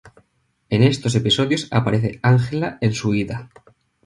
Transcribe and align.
En 0.69 0.81
estos 0.81 1.13
episodios 1.13 1.67
aparece 1.69 2.19
Angela 2.23 2.79
en 2.81 2.95
su 2.95 3.09
huida. 3.11 3.51